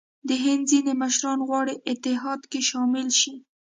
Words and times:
د 0.27 0.29
هند 0.43 0.63
ځیني 0.71 0.93
مشران 1.01 1.39
غواړي 1.47 1.73
اتحاد 1.91 2.41
کې 2.51 2.59
شامل 2.69 3.07
شي. 3.19 3.33